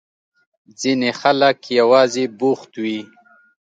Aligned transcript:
ځينې 0.79 1.09
خلک 1.21 1.57
يوازې 1.79 2.25
بوخت 2.39 2.71
وي. 2.83 2.99